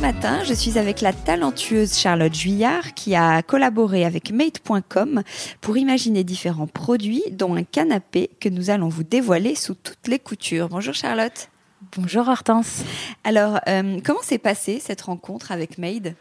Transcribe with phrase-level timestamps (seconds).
[0.00, 5.22] Matin, je suis avec la talentueuse Charlotte Juillard qui a collaboré avec Mate.com
[5.60, 10.18] pour imaginer différents produits, dont un canapé que nous allons vous dévoiler sous toutes les
[10.18, 10.70] coutures.
[10.70, 11.50] Bonjour Charlotte.
[11.96, 12.82] Bonjour Hortense.
[13.24, 16.14] Alors, euh, comment s'est passée cette rencontre avec Made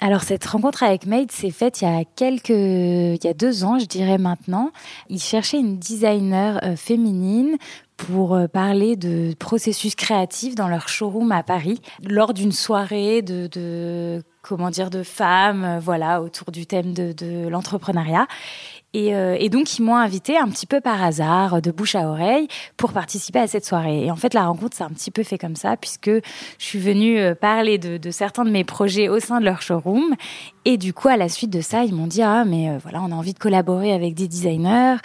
[0.00, 3.64] alors cette rencontre avec Made s'est faite il y a quelques, il y a deux
[3.64, 4.70] ans, je dirais maintenant.
[5.08, 7.56] Ils cherchaient une designer euh, féminine
[7.98, 14.22] pour euh, parler de processus créatif dans leur showroom à Paris lors d'une soirée de,
[14.40, 18.26] comment dire de femmes, euh, voilà, autour du thème de, l'entrepreneuriat.
[18.94, 22.08] Et, euh, et, donc, ils m'ont invité un petit peu par hasard, de bouche à
[22.08, 24.06] oreille, pour participer à cette soirée.
[24.06, 26.78] Et en fait, la rencontre s'est un petit peu fait comme ça, puisque je suis
[26.78, 30.14] venue parler de, certains de mes projets au sein de leur showroom.
[30.70, 33.00] Et du coup, à la suite de ça, ils m'ont dit ah mais euh, voilà,
[33.00, 34.96] on a envie de collaborer avec des designers,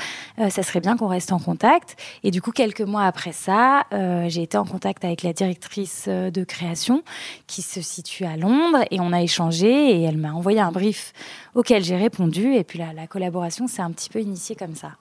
[0.49, 1.95] ça serait bien qu'on reste en contact.
[2.25, 3.83] Et du coup, quelques mois après ça,
[4.27, 7.01] j'ai été en contact avec la directrice de création
[7.47, 11.13] qui se situe à Londres et on a échangé et elle m'a envoyé un brief
[11.55, 12.55] auquel j'ai répondu.
[12.55, 14.97] Et puis la, la collaboration s'est un petit peu initiée comme ça.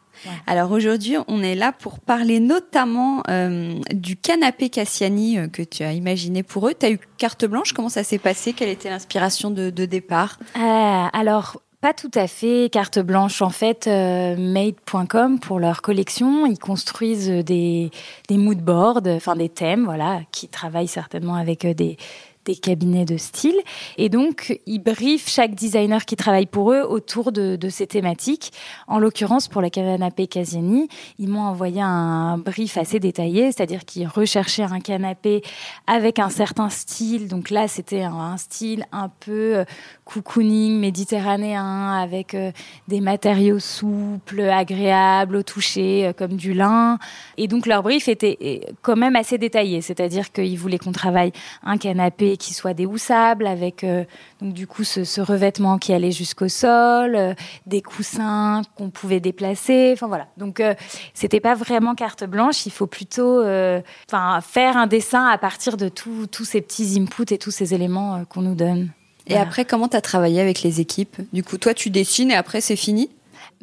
[0.46, 5.82] Alors aujourd'hui, on est là pour parler notamment euh, du canapé Cassiani euh, que tu
[5.82, 6.74] as imaginé pour eux.
[6.78, 8.52] Tu as eu carte blanche, comment ça s'est passé?
[8.52, 10.38] Quelle était l'inspiration de, de, départ?
[10.56, 12.70] Euh, Alors, pas tout à fait.
[12.72, 13.42] Carte blanche.
[13.42, 17.90] En fait, euh, Made.com, pour leur collection, ils construisent des,
[18.28, 21.96] des mood boards, enfin des thèmes, voilà, qui travaillent certainement avec des
[22.44, 23.56] des cabinets de style.
[23.98, 28.52] Et donc, ils briefent chaque designer qui travaille pour eux autour de, ces thématiques.
[28.88, 30.88] En l'occurrence, pour la canapé Casiani,
[31.18, 35.42] ils m'ont envoyé un brief assez détaillé, c'est-à-dire qu'ils recherchaient un canapé
[35.86, 37.28] avec un certain style.
[37.28, 39.64] Donc là, c'était un, style un peu euh,
[40.04, 42.50] cocooning méditerranéen, avec euh,
[42.88, 46.98] des matériaux souples, agréables au toucher, euh, comme du lin.
[47.36, 51.32] Et donc, leur brief était quand même assez détaillé, c'est-à-dire qu'ils voulaient qu'on travaille
[51.62, 54.04] un canapé qui soit déhoussable, avec euh,
[54.40, 57.34] donc du coup ce, revêtement qui allait jusqu'au sol, euh,
[57.66, 59.90] des coussins qu'on pouvait déplacer.
[59.92, 60.26] Enfin voilà.
[60.36, 60.74] Donc euh,
[61.14, 62.66] c'était pas vraiment carte blanche.
[62.66, 67.38] Il faut plutôt, enfin faire un dessin à partir de tous ces petits inputs et
[67.38, 68.90] tous ces éléments qu'on nous donne.
[69.28, 71.16] Et après, comment tu as travaillé avec les équipes?
[71.32, 73.10] Du coup, toi, tu dessines et après, c'est fini?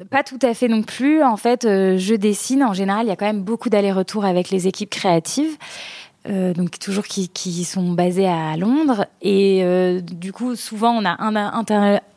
[0.09, 1.21] Pas tout à fait non plus.
[1.21, 2.63] En fait, je dessine.
[2.63, 5.57] En général, il y a quand même beaucoup d'allers-retours avec les équipes créatives.
[6.27, 9.05] Euh, donc toujours qui, sont basés à Londres.
[9.21, 11.35] Et euh, du coup, souvent, on a un,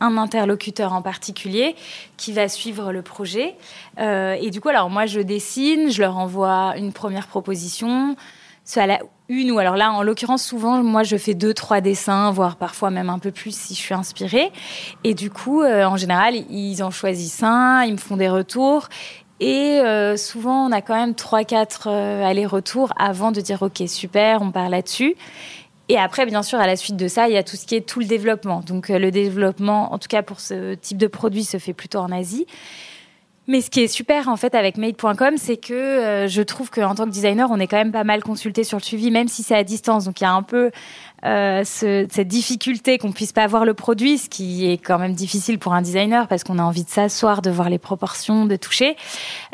[0.00, 1.76] un, interlocuteur en particulier
[2.16, 3.54] qui va suivre le projet.
[4.00, 8.16] Euh, et du coup, alors moi, je dessine, je leur envoie une première proposition,
[8.64, 12.32] soit la une ou alors là, en l'occurrence, souvent, moi, je fais deux, trois dessins,
[12.32, 14.52] voire parfois même un peu plus si je suis inspirée.
[15.04, 18.90] Et du coup, en général, ils en choisissent un, ils me font des retours.
[19.44, 24.40] Et euh, souvent, on a quand même 3-4 euh, allers-retours avant de dire OK, super,
[24.40, 25.16] on part là-dessus.
[25.88, 27.74] Et après, bien sûr, à la suite de ça, il y a tout ce qui
[27.74, 28.60] est tout le développement.
[28.60, 31.98] Donc, euh, le développement, en tout cas pour ce type de produit, se fait plutôt
[31.98, 32.46] en Asie.
[33.48, 37.04] Mais ce qui est super en fait avec Made.com, c'est que je trouve qu'en tant
[37.04, 39.56] que designer, on est quand même pas mal consulté sur le suivi, même si c'est
[39.56, 40.04] à distance.
[40.04, 40.70] Donc il y a un peu
[41.24, 45.14] euh, ce, cette difficulté qu'on puisse pas voir le produit, ce qui est quand même
[45.14, 48.56] difficile pour un designer parce qu'on a envie de s'asseoir, de voir les proportions, de
[48.56, 48.96] toucher.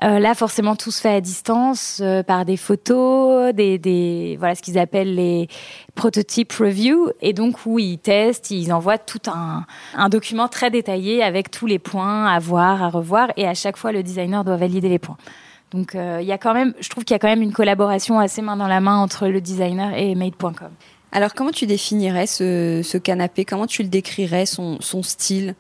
[0.02, 4.62] Euh, là, forcément, tout se fait à distance euh, par des photos, des, voilà ce
[4.62, 5.49] qu'ils appellent les
[5.94, 11.23] prototype review, et donc où ils testent, ils envoient tout un, un document très détaillé
[11.23, 14.56] avec tous les points à voir, à revoir, et à chaque fois le designer doit
[14.56, 15.16] valider les points.
[15.70, 17.52] Donc euh, il y a quand même, je trouve qu'il y a quand même une
[17.52, 20.70] collaboration assez main dans la main entre le designer et Made.com.
[21.12, 23.44] Alors comment tu définirais ce, ce, canapé?
[23.44, 25.54] Comment tu le décrirais, son, son style?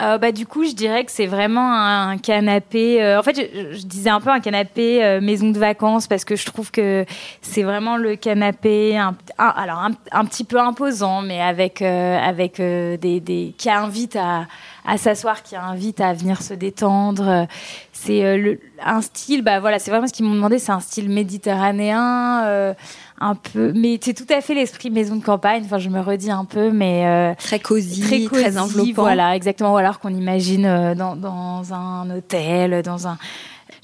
[0.00, 3.02] Euh, bah, du coup, je dirais que c'est vraiment un canapé.
[3.02, 6.24] Euh, en fait, je, je, disais un peu un canapé euh, maison de vacances parce
[6.24, 7.04] que je trouve que
[7.42, 13.20] c'est vraiment le canapé, un, un, alors un, petit peu imposant, mais avec avec des,
[13.20, 14.46] des qui invite à,
[14.88, 17.46] à s'asseoir, qui invite à venir se détendre.
[17.92, 20.58] C'est le, un style, bah voilà, c'est vraiment ce qu'ils m'ont demandé.
[20.58, 22.74] C'est un style méditerranéen
[23.20, 25.62] un peu, mais c'est tout à fait l'esprit maison de campagne.
[25.64, 29.02] Enfin, je me redis un peu, mais euh, très cosy, très, cosy, très enveloppant.
[29.02, 29.74] Voilà, exactement.
[29.74, 33.18] Ou alors qu'on imagine euh, dans, dans un hôtel, dans un.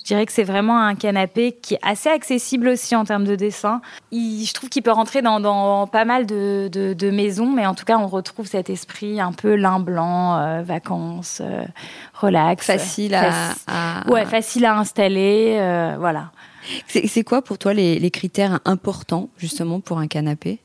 [0.04, 3.36] Je dirais que c'est vraiment un canapé qui est assez accessible aussi en termes de
[3.36, 3.80] dessin.
[4.12, 7.64] Il, je trouve qu'il peut rentrer dans, dans pas mal de, de, de, maisons, mais
[7.64, 11.64] en tout cas, on retrouve cet esprit un peu lin blanc, euh, vacances, euh,
[12.12, 12.66] relax.
[12.66, 15.56] Facile à, à, Ouais, facile à installer.
[15.58, 16.32] Euh, voilà.
[16.86, 20.58] C'est quoi pour toi les, les, critères importants justement pour un canapé?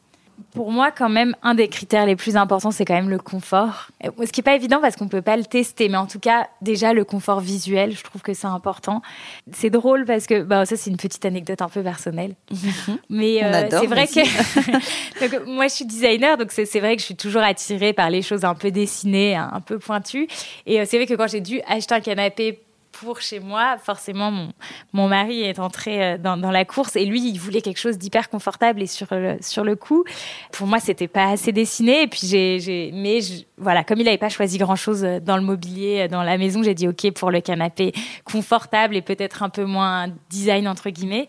[0.54, 3.88] Pour moi, quand même, un des critères les plus importants, c'est quand même le confort.
[4.04, 6.19] Ce qui n'est pas évident parce qu'on ne peut pas le tester, mais en tout
[6.19, 9.01] cas, déjà, le confort visuel, je trouve que c'est important.
[9.51, 12.36] C'est drôle parce que, bah, ça, c'est une petite anecdote un peu personnelle.
[12.51, 12.98] Mhm.
[13.10, 14.19] Mais euh, c'est vrai que
[15.22, 18.22] donc, moi, je suis designer, donc c'est vrai que je suis toujours attirée par les
[18.22, 20.28] choses un peu dessinées, un peu pointues.
[20.66, 24.31] Et euh, c'est vrai que quand j'ai dû acheter un canapé pour chez moi, forcément,
[24.31, 24.51] mon,
[24.94, 28.30] mon mari est entré euh, dans, la course et lui, il voulait quelque chose d'hyper
[28.30, 30.03] confortable et sur le, sur le coup,
[30.51, 32.07] pour moi, c'était pas assez dessiné.
[32.07, 33.19] Puis, j'ai, mais
[33.57, 36.38] voilà, comme il n'avait pas choisi grand chose euh, dans le mobilier, euh, dans la
[36.38, 37.94] maison, j'ai dit OK pour le canapé
[38.25, 41.27] confortable et peut-être un peu moins design, entre guillemets.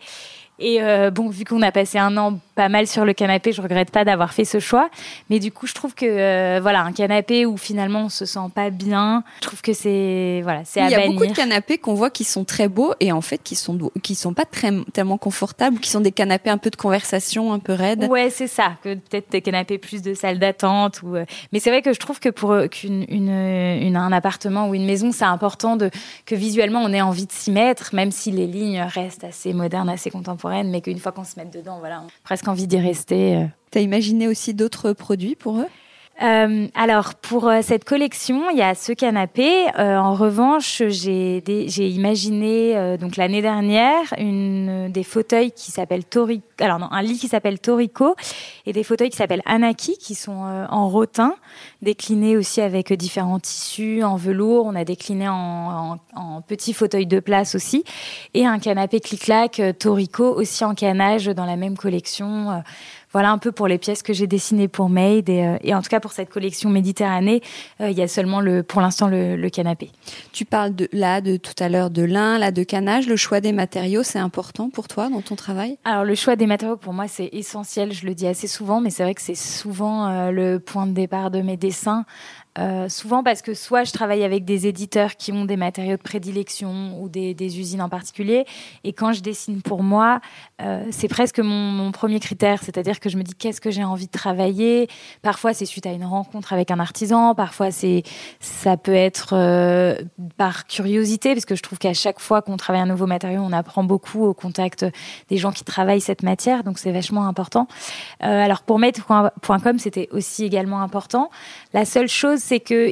[0.63, 0.79] Et
[1.09, 4.05] bon, vu qu'on a passé un an pas mal sur le canapé, je regrette pas
[4.05, 4.91] d'avoir fait ce choix.
[5.31, 8.39] Mais du coup, je trouve que euh, voilà, un canapé où finalement on se sent
[8.53, 11.13] pas bien, je trouve que c'est voilà, c'est à Il y a bannir.
[11.13, 14.13] beaucoup de canapés qu'on voit qui sont très beaux et en fait qui sont qui
[14.13, 17.73] sont pas très tellement confortables, qui sont des canapés un peu de conversation, un peu
[17.73, 18.05] raides.
[18.11, 18.73] Ouais, c'est ça.
[18.83, 21.15] Que peut-être des canapés plus de salle d'attente ou.
[21.15, 24.75] euh, Mais c'est vrai que je trouve que pour qu'une une, une, un appartement ou
[24.75, 25.89] une maison, c'est important de
[26.27, 29.89] que visuellement on ait envie de s'y mettre, même si les lignes restent assez modernes,
[29.89, 33.35] assez contemporaines mais qu'une fois qu'on se met dedans, voilà, on presque envie d'y rester.
[33.35, 33.45] euh.
[33.71, 35.67] T'as imaginé aussi d'autres produits pour eux?
[36.21, 39.49] Euh, alors pour euh, cette collection, il y a ce canapé.
[39.79, 46.05] Euh, en revanche, j'ai des- j'ai imaginé donc l'année dernière une des fauteuils qui s'appellent
[46.05, 46.45] Torico.
[46.59, 48.15] Alors non, un lit qui s'appelle Torico
[48.67, 51.33] et des fauteuils qui s'appellent Anaki qui sont en rotin,
[51.81, 54.65] déclinés aussi avec différents tissus en velours.
[54.65, 57.83] On a décliné en, en, en petits fauteuils de place aussi
[58.33, 62.51] et un canapé clic-clac euh, Torico aussi en canage dans la même collection.
[62.51, 62.57] Euh,
[63.13, 65.81] voilà un peu pour les pièces que j'ai dessinées pour Made et, euh, et, en
[65.81, 67.41] tout cas pour cette collection Méditerranée,
[67.81, 69.91] euh, il y a seulement le, pour l'instant le, le, canapé.
[70.31, 73.07] Tu parles de, là de tout à l'heure de lin, là de canage.
[73.07, 75.77] Le choix des matériaux, c'est important pour toi dans ton travail?
[75.83, 77.91] Alors le choix des matériaux pour moi c'est essentiel.
[77.91, 80.93] Je le dis assez souvent, mais c'est vrai que c'est souvent euh, le point de
[80.93, 82.05] départ de mes dessins dessin
[82.59, 86.01] euh, souvent parce que soit je travaille avec des éditeurs qui ont des matériaux de
[86.01, 88.45] prédilection ou des, usines en particulier,
[88.83, 90.19] et quand je dessine pour moi,
[90.61, 94.07] euh, c'est presque mon, premier critère, c'est-à-dire que je me dis qu'est-ce que j'ai envie
[94.07, 94.89] de travailler?
[95.21, 98.03] Parfois c'est suite à une rencontre avec un artisan, parfois c'est
[98.41, 99.95] ça peut être euh,
[100.35, 103.53] par curiosité, parce que je trouve qu'à chaque fois qu'on travaille un nouveau matériau, on
[103.53, 104.85] apprend beaucoup au contact
[105.29, 107.67] des gens qui travaillent cette matière, donc c'est vachement important.
[108.19, 111.29] Alors pour Made.com, c'était aussi également important.
[111.73, 112.91] La seule chose c'est que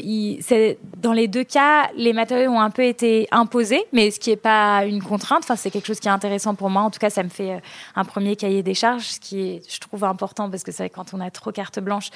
[0.98, 4.36] dans les deux cas, les matériaux ont un peu été imposés, mais ce qui n'est
[4.36, 5.44] pas une contrainte.
[5.44, 6.84] Enfin, c'est quelque chose qui est intéressant pour moi.
[6.84, 7.60] En tout cas, ça me fait euh,
[7.96, 10.90] un premier cahier des charges, ce qui est, je trouve, important parce que c'est vrai
[10.90, 12.10] que quand on a trop carte blanche,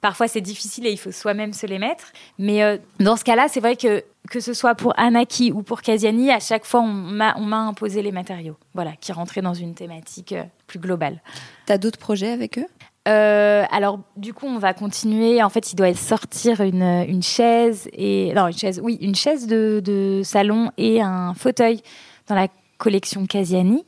[0.00, 2.12] parfois c'est difficile et il faut soi-même se les mettre.
[2.38, 5.80] Mais euh, dans ce cas-là, c'est vrai que que ce soit pour Anaki ou pour
[5.80, 10.32] Casiani, à chaque fois, on m'a imposé les matériaux, voilà, qui rentraient dans une thématique
[10.32, 11.22] euh, plus globale.
[11.66, 12.66] Tu as d'autres projets avec eux?
[13.08, 15.42] Euh, alors, du coup, on va continuer.
[15.42, 19.46] En fait, il doit sortir une, une chaise et non, une chaise, oui, une chaise
[19.46, 21.80] de, salon et un fauteuil
[22.28, 23.84] dans la collection Casiani.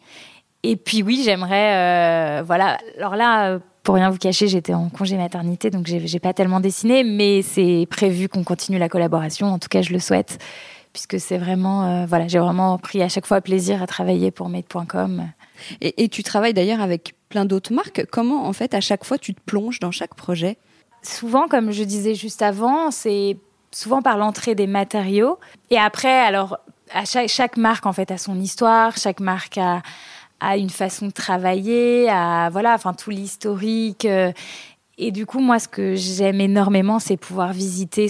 [0.62, 2.79] Et puis, oui, j'aimerais, euh, voilà.
[2.97, 7.03] Alors là, pour rien vous cacher, j'étais en congé maternité, donc j'ai pas tellement dessiné,
[7.03, 9.49] mais c'est prévu qu'on continue la collaboration.
[9.49, 10.39] En tout cas, je le souhaite,
[10.93, 14.49] puisque c'est vraiment, euh, voilà, j'ai vraiment pris à chaque fois plaisir à travailler pour
[14.49, 15.31] Made.com.
[15.81, 18.05] Et, tu travailles d'ailleurs avec plein d'autres marques.
[18.11, 20.59] Comment, en fait, à chaque fois, tu te plonges dans chaque projet?
[21.02, 23.37] Souvent, comme je disais juste avant, c'est
[23.71, 25.38] souvent par l'entrée des matériaux.
[25.71, 26.59] Et après, alors,
[26.93, 28.97] à chaque, marque, en fait, a son histoire.
[28.97, 29.83] Chaque marque a,
[30.40, 34.05] a une façon de travailler, à, voilà, enfin, tout l'historique.
[34.05, 34.33] Euh.
[34.99, 38.09] Et du coup, moi, ce que j'aime énormément, c'est pouvoir visiter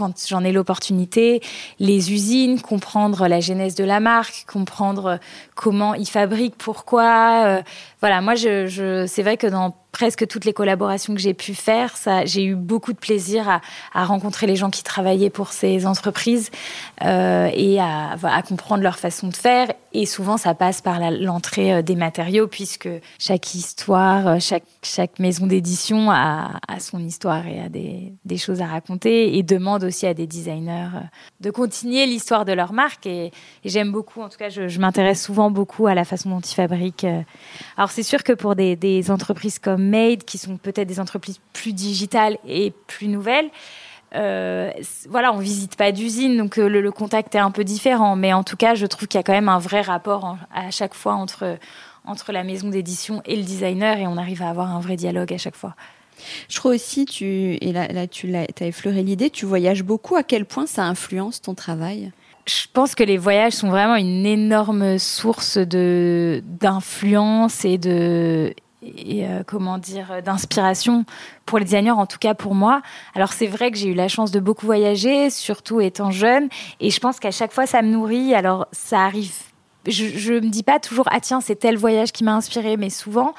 [0.00, 1.42] quand j'en ai l'opportunité,
[1.78, 5.18] les usines, comprendre la genèse de la marque, comprendre
[5.54, 7.44] comment ils fabriquent, pourquoi.
[7.44, 7.62] Euh,
[8.00, 11.94] voilà, moi, je c'est vrai que dans presque toutes les collaborations que j'ai pu faire,
[12.24, 13.60] j'ai eu beaucoup de plaisir
[13.92, 16.50] à, rencontrer les gens qui travaillaient pour ces entreprises
[17.02, 18.16] euh, et à,
[18.46, 19.68] comprendre leur façon de faire.
[19.92, 24.38] Et souvent, ça passe par l'entrée euh, des matériaux, puisque chaque histoire, euh,
[24.82, 30.06] chaque, maison d'édition a, son histoire et a des, choses à raconter et demande aussi
[30.06, 30.88] à des designers
[31.40, 33.06] de continuer l'histoire de leur marque.
[33.06, 33.32] Et,
[33.64, 37.06] j'aime beaucoup, en tout cas, je, m'intéresse souvent beaucoup à la façon dont ils fabriquent.
[37.76, 41.72] Alors, c'est sûr que pour des entreprises comme Made, qui sont peut-être des entreprises plus
[41.72, 43.50] digitales et plus nouvelles.
[44.14, 44.72] Euh,
[45.08, 48.16] voilà, on visite pas d'usine, donc euh, le, contact est un peu différent.
[48.16, 50.70] Mais en tout cas, je trouve qu'il y a quand même un vrai rapport à
[50.70, 51.58] chaque fois entre,
[52.04, 55.32] entre la maison d'édition et le designer, et on arrive à avoir un vrai dialogue
[55.32, 55.74] à chaque fois.
[56.48, 60.16] Je crois aussi, tu, et là, là tu as effleuré l'idée, tu voyages beaucoup.
[60.16, 62.12] À quel point ça influence ton travail?
[62.46, 69.26] Je pense que les voyages sont vraiment une énorme source de d'influence et de et
[69.26, 71.04] euh, comment dire d'inspiration
[71.46, 72.82] pour les designers en tout cas pour moi.
[73.14, 76.48] Alors c'est vrai que j'ai eu la chance de beaucoup voyager surtout étant jeune
[76.80, 78.34] et je pense qu'à chaque fois ça me nourrit.
[78.34, 79.34] Alors ça arrive.
[79.86, 82.90] Je, je me dis pas toujours ah tiens c'est tel voyage qui m'a inspiré mais
[82.90, 83.34] souvent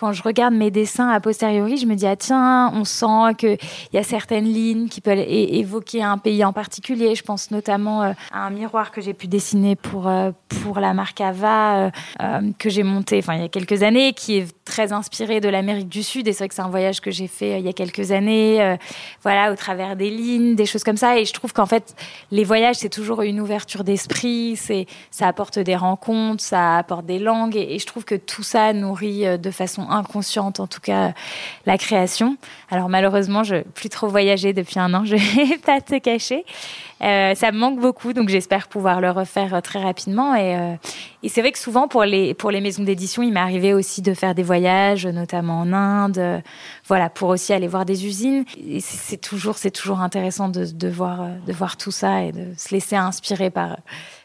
[0.00, 3.58] quand je regarde mes dessins a posteriori, je me dis ah tiens, on sent que
[3.92, 7.14] il y a certaines lignes qui peuvent évoquer un pays en particulier.
[7.14, 10.30] Je pense notamment euh, à un miroir que j'ai pu dessiner pour euh,
[10.62, 11.90] pour la marque Ava
[12.22, 15.50] euh, que j'ai monté, enfin il y a quelques années, qui est très inspiré de
[15.50, 16.26] l'Amérique du Sud.
[16.28, 18.78] Et c'est vrai que c'est un voyage que j'ai fait il y a quelques années,
[19.22, 21.18] voilà, au travers des lignes, des choses comme ça.
[21.18, 21.94] Et je trouve qu'en fait,
[22.30, 24.58] les voyages c'est toujours une ouverture d'esprit.
[25.10, 29.38] Ça apporte des rencontres, ça apporte des langues, et je trouve que tout ça nourrit
[29.38, 31.12] de façon inconsciente, en tout cas,
[31.66, 32.36] la création.
[32.70, 36.44] Alors malheureusement, je plus trop voyagé depuis un an, je vais pas te cacher.
[37.02, 40.34] Euh, ça me manque beaucoup, donc j'espère pouvoir le refaire euh, très rapidement.
[40.34, 40.74] Et, euh,
[41.22, 44.02] et c'est vrai que souvent pour les pour les maisons d'édition, il m'est arrivé aussi
[44.02, 46.42] de faire des voyages, notamment en Inde,
[46.86, 48.44] voilà, pour aussi aller voir des usines.
[48.80, 52.74] C'est toujours c'est toujours intéressant de, de voir de voir tout ça et de se
[52.74, 53.78] laisser inspirer par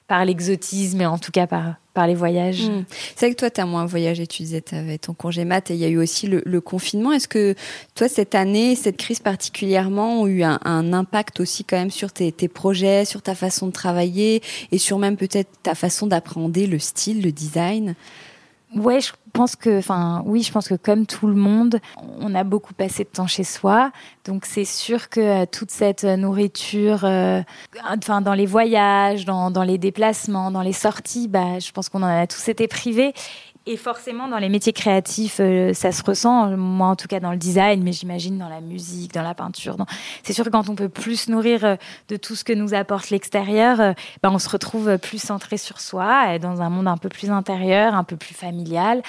[0.07, 2.69] par l'exotisme et en tout cas par, par les voyages.
[2.69, 2.83] Hmm.
[3.15, 5.71] C'est vrai que toi, tu as moins voyagé, tu disais, tu avais ton congé mat
[5.71, 7.11] et il y a eu aussi le, confinement.
[7.11, 7.55] Est-ce que
[7.95, 12.31] toi, cette année, cette crise particulièrement, ont eu un, impact aussi quand même sur tes,
[12.31, 16.79] tes, projets, sur ta façon de travailler et sur même peut-être ta façon d'appréhender le
[16.79, 17.95] style, le design?
[18.75, 21.79] Ouais, je pense que, enfin, oui, je pense que comme tout le monde,
[22.19, 23.91] on a beaucoup passé de temps chez soi.
[24.25, 27.41] Donc, c'est sûr que euh, toute cette nourriture, euh,
[27.87, 32.03] enfin, dans les voyages, dans, dans, les déplacements, dans les sorties, bah, je pense qu'on
[32.03, 33.13] en a tous été privés.
[33.67, 36.55] Et forcément, dans les métiers créatifs, euh, ça se ressent.
[36.55, 39.75] Moi, en tout cas, dans le design, mais j'imagine dans la musique, dans la peinture.
[40.21, 41.75] C'est sûr que quand on peut plus nourrir euh,
[42.09, 45.81] de tout ce que nous apporte l'extérieur, euh, ben, on se retrouve plus centré sur
[45.81, 49.01] soi, et dans un monde un peu plus intérieur, un peu plus familial.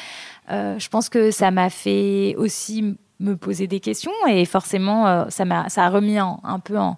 [0.49, 5.69] je pense que ça m'a fait aussi me poser des questions et forcément, ça m'a,
[5.69, 6.97] ça a remis un peu en,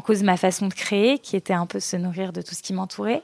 [0.00, 2.72] cause ma façon de créer, qui était un peu se nourrir de tout ce qui
[2.72, 3.22] m'entourait.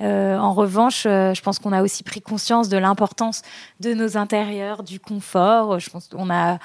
[0.00, 3.42] Euh, en revanche, euh, je pense qu'on a aussi pris conscience de l'importance
[3.80, 5.80] de nos intérieurs, du confort.
[5.80, 6.58] Je pense qu'on a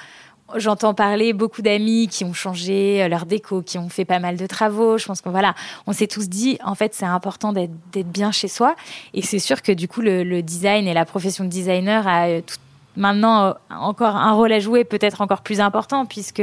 [0.56, 4.36] J'entends parler beaucoup d'amis qui ont changé euh, leur déco, qui ont fait pas mal
[4.36, 4.98] de travaux.
[4.98, 5.54] Je pense qu'on voilà,
[5.86, 8.74] on s'est tous dit, en fait, c'est important d'être bien chez soi.
[9.14, 12.40] Et c'est sûr que du coup, le, le, design et la profession de designer a
[12.40, 12.56] tout,
[12.96, 16.42] maintenant euh, encore un rôle à jouer peut-être encore plus important puisque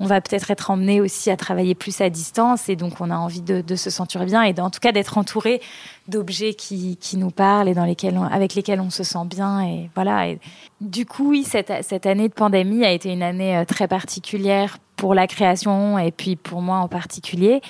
[0.00, 3.16] on va peut-être être emmené aussi à travailler plus à distance et donc on a
[3.16, 5.60] envie de, se sentir bien et en tout cas d'être entouré
[6.08, 9.90] d'objets qui, qui, nous parlent et dans lesquels avec lesquels on se sent bien et
[9.94, 10.26] voilà
[10.80, 14.78] du coup oui cette, cette année de pandémie a été une année euh, très particulière
[14.96, 17.60] pour la création et puis pour moi en particulier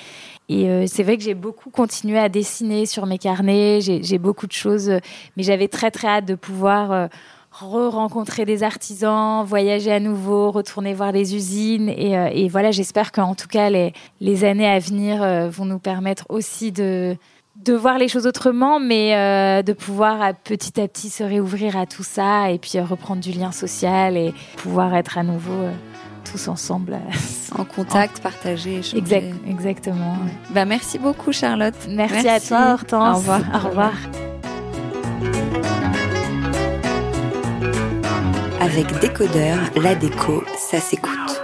[0.49, 4.47] et euh, c'est vrai que j'ai beaucoup continué à dessiner sur mes carnets j'ai beaucoup
[4.47, 4.89] de choses
[5.37, 7.09] mais j'avais très très hâte de pouvoir
[7.51, 11.89] re-rencontrer des artisans, voyager à nouveau, retourner voir les usines.
[11.89, 15.65] Et, euh, et voilà, j'espère qu'en tout cas, les, les, années à venir euh, vont
[15.65, 17.15] nous permettre aussi de,
[17.57, 21.85] de voir les choses autrement, mais euh, de pouvoir petit à petit se réouvrir à
[21.85, 25.65] tout ça et puis reprendre du lien social et pouvoir être à nouveau
[26.29, 26.99] tous ensemble.
[27.57, 28.97] en contact, partager, échanger.
[28.97, 30.17] Exact, exactement.
[30.51, 31.75] Bah, merci beaucoup, Charlotte.
[31.89, 32.27] Merci, merci.
[32.27, 33.15] à toi, Hortense.
[33.15, 33.41] Au revoir.
[33.53, 33.93] Au revoir.
[38.61, 41.41] Avec Décodeur, la déco, ça s'écoute.